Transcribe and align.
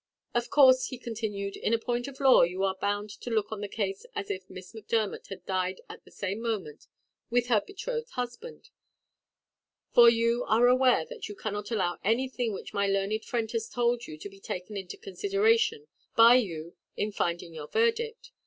Of 0.33 0.49
course," 0.49 0.87
he 0.87 0.97
continued, 0.97 1.55
"in 1.55 1.75
a 1.75 1.77
point 1.77 2.07
of 2.07 2.19
law 2.19 2.41
you 2.41 2.63
are 2.63 2.73
bound 2.81 3.11
to 3.11 3.29
look 3.29 3.51
on 3.51 3.61
the 3.61 3.67
case 3.67 4.03
as 4.15 4.31
if 4.31 4.49
Miss 4.49 4.73
Macdermot 4.73 5.27
had 5.27 5.45
died 5.45 5.79
at 5.87 6.03
the 6.05 6.09
same 6.09 6.41
moment 6.41 6.87
with 7.29 7.49
her 7.49 7.61
betrothed 7.61 8.09
husband, 8.13 8.71
for 9.93 10.09
you 10.09 10.43
are 10.47 10.67
aware 10.67 11.05
that 11.05 11.29
you 11.29 11.35
cannot 11.35 11.69
allow 11.69 11.99
anything 12.03 12.51
which 12.51 12.73
my 12.73 12.87
learned 12.87 13.23
friend 13.23 13.51
has 13.51 13.69
told 13.69 14.07
you 14.07 14.17
to 14.17 14.27
be 14.27 14.39
taken 14.39 14.75
into 14.75 14.97
consideration 14.97 15.87
by 16.15 16.33
you 16.33 16.75
in 16.97 17.11
finding 17.11 17.53
your 17.53 17.67
verdict. 17.67 18.31